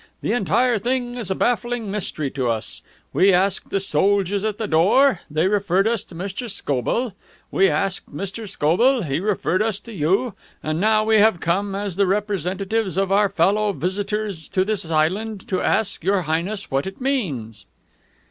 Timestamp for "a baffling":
1.29-1.91